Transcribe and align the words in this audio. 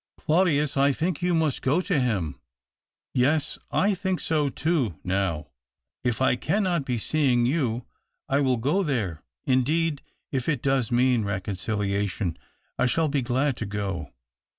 "Claudius, 0.17 0.75
I 0.75 0.93
think 0.93 1.21
you 1.21 1.35
must 1.35 1.61
go 1.61 1.79
to 1.79 1.99
him." 1.99 2.39
"Yes, 3.13 3.59
I 3.69 3.93
think 3.93 4.19
so 4.19 4.49
too, 4.49 4.97
now. 5.03 5.49
If 6.03 6.23
I 6.23 6.35
cannot 6.35 6.85
be 6.85 6.97
seeing 6.97 7.45
you, 7.45 7.85
I 8.27 8.39
will 8.39 8.57
go 8.57 8.81
there— 8.81 9.21
indeed, 9.45 10.01
if 10.31 10.49
it 10.49 10.63
does 10.63 10.91
mean 10.91 11.23
reconciliation, 11.23 12.35
I 12.79 12.87
shall 12.87 13.09
be 13.09 13.21
glad 13.21 13.55
to 13.57 13.67
go. 13.67 14.11